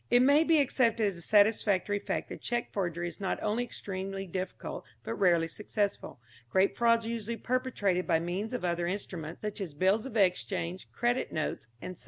It 0.09 0.23
may 0.23 0.43
be 0.43 0.57
accepted 0.59 1.05
as 1.05 1.15
a 1.15 1.21
satisfactory 1.21 1.99
fact 1.99 2.29
that 2.29 2.41
cheque 2.41 2.73
forgery 2.73 3.07
is 3.07 3.19
not 3.19 3.37
only 3.43 3.63
extremely 3.63 4.25
difficult, 4.25 4.83
but 5.03 5.13
rarely 5.13 5.47
successful. 5.47 6.19
Great 6.49 6.75
frauds 6.75 7.05
are 7.05 7.09
usually 7.11 7.37
perpetrated 7.37 8.07
by 8.07 8.19
means 8.19 8.51
of 8.51 8.65
other 8.65 8.87
instruments, 8.87 9.43
such 9.43 9.61
as 9.61 9.75
bills 9.75 10.07
of 10.07 10.17
exchange, 10.17 10.91
credit 10.91 11.31
notes, 11.31 11.67
&c. 11.83 11.93